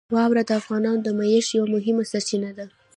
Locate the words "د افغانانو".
0.49-1.03